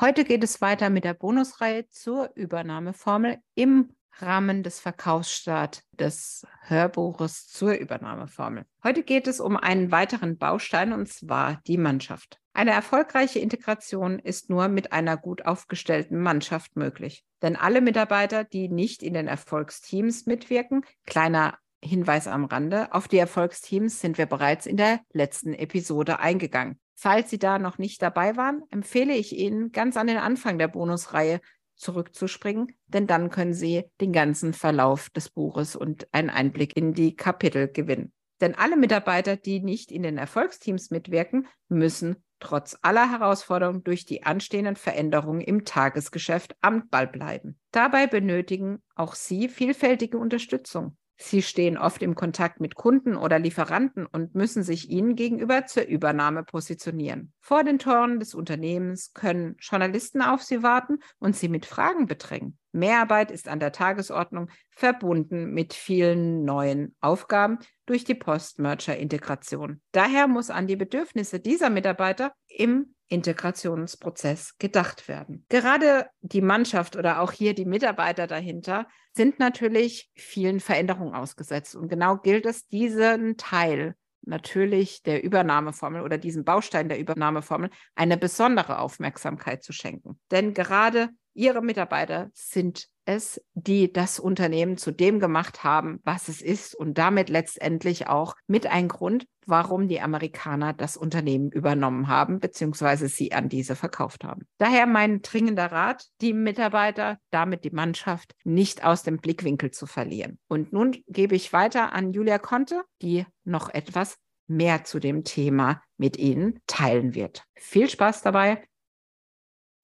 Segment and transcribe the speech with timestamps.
[0.00, 7.46] Heute geht es weiter mit der Bonusreihe zur Übernahmeformel im Rahmen des Verkaufsstart des Hörbuches
[7.48, 8.64] zur Übernahmeformel.
[8.82, 12.38] Heute geht es um einen weiteren Baustein und zwar die Mannschaft.
[12.54, 17.24] Eine erfolgreiche Integration ist nur mit einer gut aufgestellten Mannschaft möglich.
[17.42, 23.18] Denn alle Mitarbeiter, die nicht in den Erfolgsteams mitwirken, kleiner Hinweis am Rande, auf die
[23.18, 26.78] Erfolgsteams sind wir bereits in der letzten Episode eingegangen.
[27.02, 30.68] Falls Sie da noch nicht dabei waren, empfehle ich Ihnen, ganz an den Anfang der
[30.68, 31.40] Bonusreihe
[31.74, 37.16] zurückzuspringen, denn dann können Sie den ganzen Verlauf des Buches und einen Einblick in die
[37.16, 38.12] Kapitel gewinnen.
[38.40, 44.22] Denn alle Mitarbeiter, die nicht in den Erfolgsteams mitwirken, müssen trotz aller Herausforderungen durch die
[44.22, 47.58] anstehenden Veränderungen im Tagesgeschäft am Ball bleiben.
[47.72, 50.96] Dabei benötigen auch Sie vielfältige Unterstützung.
[51.16, 55.84] Sie stehen oft im Kontakt mit Kunden oder Lieferanten und müssen sich ihnen gegenüber zur
[55.86, 57.32] Übernahme positionieren.
[57.40, 62.58] Vor den Toren des Unternehmens können Journalisten auf sie warten und sie mit Fragen bedrängen.
[62.72, 69.80] Mehrarbeit ist an der Tagesordnung, verbunden mit vielen neuen Aufgaben durch die Post-Merger-Integration.
[69.92, 75.44] Daher muss an die Bedürfnisse dieser Mitarbeiter im Integrationsprozess gedacht werden.
[75.48, 81.76] Gerade die Mannschaft oder auch hier die Mitarbeiter dahinter sind natürlich vielen Veränderungen ausgesetzt.
[81.76, 88.16] Und genau gilt es, diesen Teil natürlich der Übernahmeformel oder diesem Baustein der Übernahmeformel eine
[88.16, 90.18] besondere Aufmerksamkeit zu schenken.
[90.30, 96.40] Denn gerade Ihre Mitarbeiter sind es, die das Unternehmen zu dem gemacht haben, was es
[96.40, 102.38] ist und damit letztendlich auch mit ein Grund, warum die Amerikaner das Unternehmen übernommen haben,
[102.38, 104.46] beziehungsweise sie an diese verkauft haben.
[104.58, 110.38] Daher mein dringender Rat, die Mitarbeiter, damit die Mannschaft nicht aus dem Blickwinkel zu verlieren.
[110.48, 115.82] Und nun gebe ich weiter an Julia Conte, die noch etwas mehr zu dem Thema
[115.96, 117.44] mit Ihnen teilen wird.
[117.56, 118.62] Viel Spaß dabei.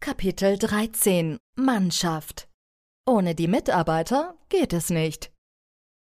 [0.00, 2.47] Kapitel 13 Mannschaft
[3.08, 5.32] Ohne die Mitarbeiter geht es nicht.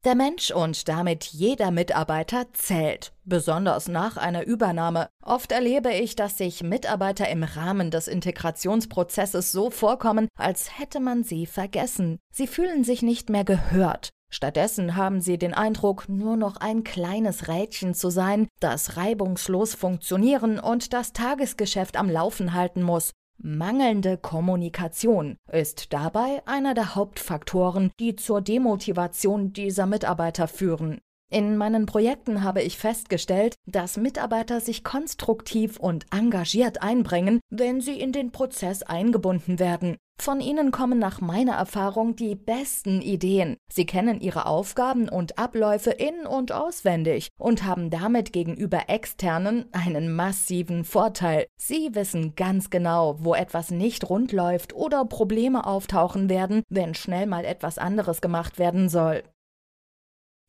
[0.05, 5.09] Der Mensch und damit jeder Mitarbeiter zählt, besonders nach einer Übernahme.
[5.22, 11.22] Oft erlebe ich, dass sich Mitarbeiter im Rahmen des Integrationsprozesses so vorkommen, als hätte man
[11.22, 12.19] sie vergessen.
[12.33, 14.11] Sie fühlen sich nicht mehr gehört.
[14.28, 20.59] Stattdessen haben sie den Eindruck, nur noch ein kleines Rädchen zu sein, das reibungslos funktionieren
[20.59, 23.12] und das Tagesgeschäft am Laufen halten muss.
[23.39, 31.01] Mangelnde Kommunikation ist dabei einer der Hauptfaktoren, die zur Demotivation dieser Mitarbeiter führen.
[31.28, 37.98] In meinen Projekten habe ich festgestellt, dass Mitarbeiter sich konstruktiv und engagiert einbringen, wenn sie
[37.98, 39.97] in den Prozess eingebunden werden.
[40.19, 43.56] Von ihnen kommen nach meiner Erfahrung die besten Ideen.
[43.70, 50.14] Sie kennen ihre Aufgaben und Abläufe in und auswendig und haben damit gegenüber externen einen
[50.14, 51.47] massiven Vorteil.
[51.58, 57.26] Sie wissen ganz genau, wo etwas nicht rund läuft oder Probleme auftauchen werden, wenn schnell
[57.26, 59.22] mal etwas anderes gemacht werden soll.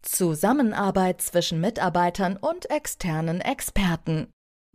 [0.02, 4.28] Zusammenarbeit zwischen Mitarbeitern und externen Experten.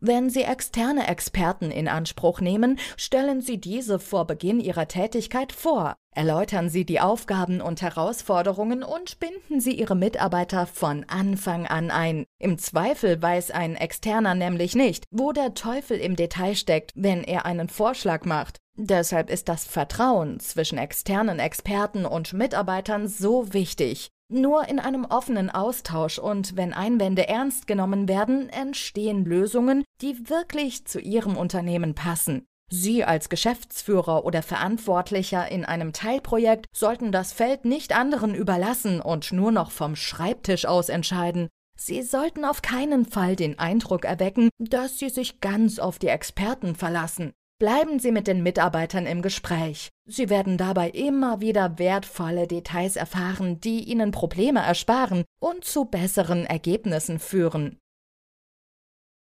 [0.05, 5.94] Wenn Sie externe Experten in Anspruch nehmen, stellen Sie diese vor Beginn Ihrer Tätigkeit vor,
[6.11, 12.27] erläutern Sie die Aufgaben und Herausforderungen und binden Sie Ihre Mitarbeiter von Anfang an ein.
[12.41, 17.47] Im Zweifel weiß ein Externer nämlich nicht, wo der Teufel im Detail steckt, wenn er
[17.47, 18.59] einen Vorschlag macht.
[18.75, 24.11] Deshalb ist das Vertrauen zwischen externen Experten und Mitarbeitern so wichtig.
[24.34, 30.87] Nur in einem offenen Austausch und wenn Einwände ernst genommen werden, entstehen Lösungen, die wirklich
[30.87, 32.47] zu Ihrem Unternehmen passen.
[32.70, 39.32] Sie als Geschäftsführer oder Verantwortlicher in einem Teilprojekt sollten das Feld nicht anderen überlassen und
[39.32, 41.50] nur noch vom Schreibtisch aus entscheiden.
[41.76, 46.75] Sie sollten auf keinen Fall den Eindruck erwecken, dass Sie sich ganz auf die Experten
[46.75, 47.34] verlassen.
[47.62, 49.91] Bleiben Sie mit den Mitarbeitern im Gespräch.
[50.05, 56.44] Sie werden dabei immer wieder wertvolle Details erfahren, die Ihnen Probleme ersparen und zu besseren
[56.44, 57.79] Ergebnissen führen.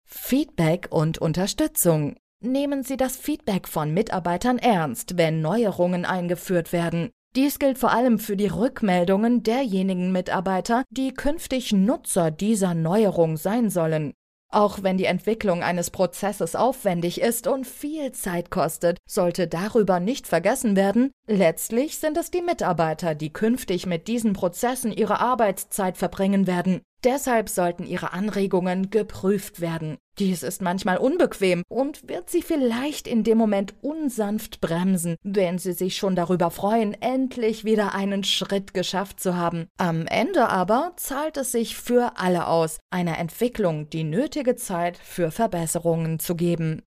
[0.08, 2.16] Feedback und Unterstützung.
[2.44, 7.12] Nehmen Sie das Feedback von Mitarbeitern ernst, wenn Neuerungen eingeführt werden.
[7.36, 13.70] Dies gilt vor allem für die Rückmeldungen derjenigen Mitarbeiter, die künftig Nutzer dieser Neuerung sein
[13.70, 14.14] sollen.
[14.52, 20.28] Auch wenn die Entwicklung eines Prozesses aufwendig ist und viel Zeit kostet, sollte darüber nicht
[20.28, 26.48] vergessen werden, letztlich sind es die Mitarbeiter, die künftig mit diesen Prozessen ihre Arbeitszeit verbringen
[26.48, 26.82] werden.
[27.06, 29.98] Deshalb sollten ihre Anregungen geprüft werden.
[30.22, 35.74] Dies ist manchmal unbequem und wird sie vielleicht in dem Moment unsanft bremsen, wenn sie
[35.74, 39.66] sich schon darüber freuen, endlich wieder einen Schritt geschafft zu haben.
[39.80, 45.32] Am Ende aber zahlt es sich für alle aus, einer Entwicklung die nötige Zeit für
[45.32, 46.84] Verbesserungen zu geben.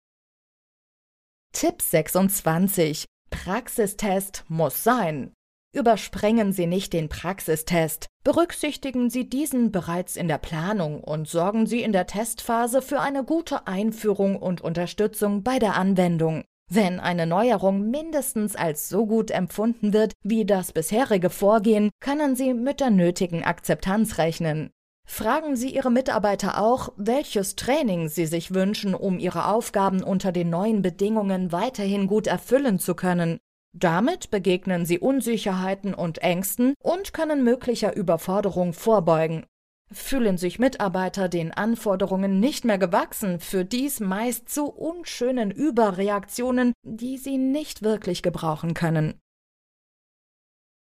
[1.51, 3.03] Tipp 26.
[3.31, 5.33] Praxistest muss sein.
[5.75, 8.07] Übersprengen Sie nicht den Praxistest.
[8.25, 13.23] Berücksichtigen Sie diesen bereits in der Planung und sorgen Sie in der Testphase für eine
[13.23, 16.43] gute Einführung und Unterstützung bei der Anwendung.
[16.67, 22.55] Wenn eine Neuerung mindestens als so gut empfunden wird wie das bisherige Vorgehen, können Sie
[22.55, 24.71] mit der nötigen Akzeptanz rechnen.
[25.07, 30.49] Fragen Sie Ihre Mitarbeiter auch, welches Training Sie sich wünschen, um Ihre Aufgaben unter den
[30.49, 33.37] neuen Bedingungen weiterhin gut erfüllen zu können.
[33.77, 39.45] Damit begegnen sie Unsicherheiten und Ängsten und können möglicher Überforderung vorbeugen.
[39.91, 47.17] Fühlen sich Mitarbeiter den Anforderungen nicht mehr gewachsen, für dies meist zu unschönen Überreaktionen, die
[47.17, 49.19] sie nicht wirklich gebrauchen können.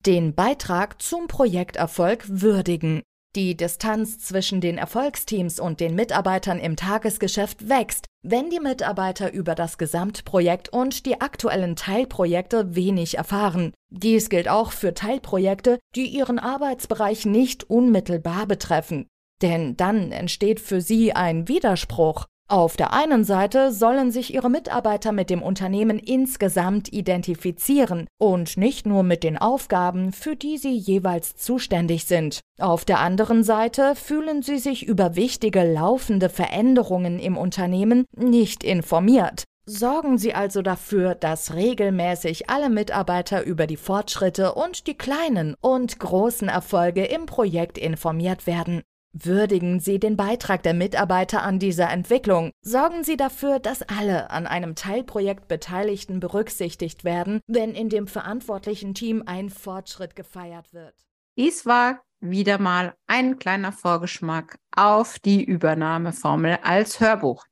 [0.06, 3.02] Den Beitrag zum Projekterfolg würdigen.
[3.36, 9.56] Die Distanz zwischen den Erfolgsteams und den Mitarbeitern im Tagesgeschäft wächst, wenn die Mitarbeiter über
[9.56, 13.72] das Gesamtprojekt und die aktuellen Teilprojekte wenig erfahren.
[13.90, 19.08] Dies gilt auch für Teilprojekte, die ihren Arbeitsbereich nicht unmittelbar betreffen.
[19.42, 22.26] Denn dann entsteht für sie ein Widerspruch.
[22.46, 28.86] Auf der einen Seite sollen sich ihre Mitarbeiter mit dem Unternehmen insgesamt identifizieren und nicht
[28.86, 32.40] nur mit den Aufgaben, für die sie jeweils zuständig sind.
[32.60, 39.44] Auf der anderen Seite fühlen sie sich über wichtige laufende Veränderungen im Unternehmen nicht informiert.
[39.66, 45.98] Sorgen Sie also dafür, dass regelmäßig alle Mitarbeiter über die Fortschritte und die kleinen und
[45.98, 48.82] großen Erfolge im Projekt informiert werden.
[49.16, 52.50] Würdigen Sie den Beitrag der Mitarbeiter an dieser Entwicklung.
[52.62, 58.92] Sorgen Sie dafür, dass alle an einem Teilprojekt Beteiligten berücksichtigt werden, wenn in dem verantwortlichen
[58.92, 60.94] Team ein Fortschritt gefeiert wird.
[61.38, 67.44] Dies war wieder mal ein kleiner Vorgeschmack auf die Übernahmeformel als Hörbuch.